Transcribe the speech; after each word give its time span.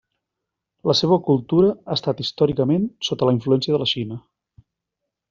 La 0.91 0.95
seva 0.99 1.17
cultura 1.27 1.69
ha 1.75 1.97
estat 1.97 2.23
històricament 2.25 2.87
sota 3.09 3.29
la 3.31 3.35
influència 3.39 3.77
de 3.77 3.81
la 3.83 3.89
Xina. 3.97 4.19